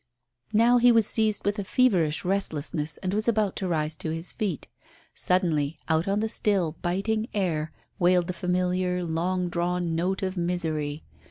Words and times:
Now 0.51 0.79
he 0.79 0.91
was 0.91 1.05
seized 1.05 1.45
with 1.45 1.59
a 1.59 1.63
feverish 1.63 2.25
restlessness 2.25 2.97
and 3.03 3.13
was 3.13 3.27
about 3.27 3.55
to 3.57 3.67
rise 3.67 3.95
to 3.97 4.09
his 4.09 4.31
feet. 4.31 4.67
Suddenly, 5.13 5.77
out 5.89 6.07
on 6.07 6.21
the 6.21 6.27
still, 6.27 6.71
biting 6.81 7.27
air 7.35 7.71
wailed 7.99 8.25
the 8.25 8.33
familiar 8.33 9.03
long 9.03 9.47
drawn 9.47 9.93
note 9.93 10.23
of 10.23 10.35
misery. 10.37 11.03